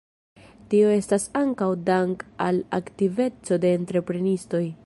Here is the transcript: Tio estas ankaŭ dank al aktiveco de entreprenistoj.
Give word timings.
Tio 0.71 0.93
estas 0.93 1.25
ankaŭ 1.41 1.69
dank 1.91 2.25
al 2.49 2.61
aktiveco 2.81 3.63
de 3.67 3.79
entreprenistoj. 3.83 4.69